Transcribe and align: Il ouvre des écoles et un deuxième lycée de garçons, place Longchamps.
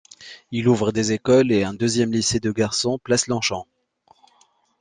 Il 0.49 0.67
ouvre 0.67 0.91
des 0.91 1.11
écoles 1.11 1.51
et 1.51 1.63
un 1.63 1.75
deuxième 1.75 2.11
lycée 2.11 2.39
de 2.39 2.51
garçons, 2.51 2.97
place 2.97 3.27
Longchamps. 3.27 3.67